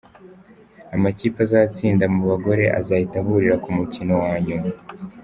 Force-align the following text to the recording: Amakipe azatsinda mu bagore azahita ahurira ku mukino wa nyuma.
Amakipe 0.95 1.37
azatsinda 1.45 2.05
mu 2.13 2.21
bagore 2.31 2.63
azahita 2.79 3.15
ahurira 3.19 3.55
ku 3.63 3.69
mukino 3.77 4.13
wa 4.23 4.33
nyuma. 4.45 4.69